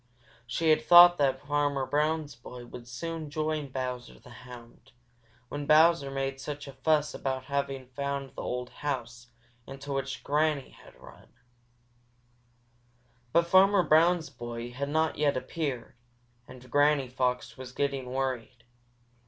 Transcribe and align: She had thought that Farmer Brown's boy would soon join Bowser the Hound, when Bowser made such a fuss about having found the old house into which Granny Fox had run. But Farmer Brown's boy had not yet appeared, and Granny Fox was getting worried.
She 0.47 0.71
had 0.71 0.81
thought 0.83 1.19
that 1.19 1.45
Farmer 1.45 1.85
Brown's 1.85 2.33
boy 2.35 2.65
would 2.65 2.87
soon 2.87 3.29
join 3.29 3.67
Bowser 3.69 4.17
the 4.17 4.31
Hound, 4.31 4.93
when 5.47 5.67
Bowser 5.67 6.09
made 6.09 6.41
such 6.41 6.67
a 6.67 6.73
fuss 6.73 7.13
about 7.13 7.45
having 7.45 7.85
found 7.85 8.31
the 8.33 8.41
old 8.41 8.71
house 8.71 9.27
into 9.67 9.93
which 9.93 10.23
Granny 10.23 10.75
Fox 10.75 10.83
had 10.83 10.99
run. 10.99 11.27
But 13.31 13.45
Farmer 13.45 13.83
Brown's 13.83 14.31
boy 14.31 14.71
had 14.71 14.89
not 14.89 15.19
yet 15.19 15.37
appeared, 15.37 15.93
and 16.47 16.71
Granny 16.71 17.07
Fox 17.07 17.55
was 17.55 17.71
getting 17.71 18.11
worried. 18.11 18.63